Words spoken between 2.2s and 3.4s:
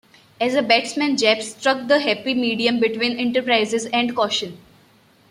medium between